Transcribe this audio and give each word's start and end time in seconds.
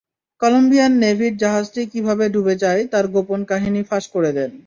Colombian 0.41 0.93
নেভির 1.01 1.33
জাহাজটি 1.37 1.81
কীভাবে 1.93 2.25
ডুবে 2.29 2.55
যায়, 2.63 2.81
তার 2.91 3.05
গোপন 3.15 3.39
কাহিনি 3.51 3.81
ফাঁস 3.89 4.05
করে 4.13 4.31
দেন। 4.37 4.51